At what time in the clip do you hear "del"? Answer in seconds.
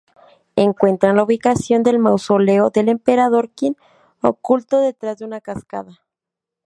1.83-1.99, 2.71-2.89